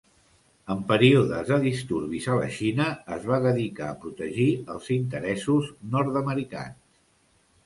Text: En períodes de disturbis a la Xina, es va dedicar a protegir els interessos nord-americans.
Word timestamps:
En 0.75 0.79
períodes 0.91 1.43
de 1.51 1.59
disturbis 1.65 2.25
a 2.31 2.37
la 2.39 2.47
Xina, 2.55 2.87
es 3.17 3.27
va 3.33 3.39
dedicar 3.45 3.91
a 3.91 3.99
protegir 4.07 4.49
els 4.77 4.91
interessos 4.97 5.71
nord-americans. 5.99 6.83